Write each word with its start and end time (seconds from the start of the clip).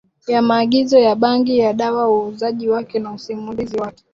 ya 0.27 0.41
maagizo 0.41 0.99
ya 0.99 1.15
bangi 1.15 1.57
ya 1.57 1.73
dawa 1.73 2.09
uuzaji 2.09 2.69
wake 2.69 2.99
na 2.99 3.11
usimamizi 3.11 3.77
wake 3.77 4.03